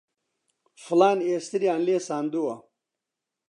[0.83, 2.55] فڵان ئێستریان لێ ساندووە